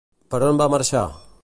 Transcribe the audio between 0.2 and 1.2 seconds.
Per on va marxar?